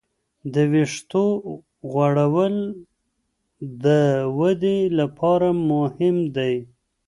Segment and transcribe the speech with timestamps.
[0.53, 1.25] د وېښتو
[1.91, 2.55] غوړول
[3.83, 3.85] د
[4.37, 6.55] ودې لپاره مهم دی.